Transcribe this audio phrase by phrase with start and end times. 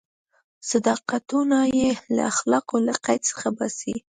[0.71, 3.95] صداقتونه یې له اخلاقو له قید څخه باسي.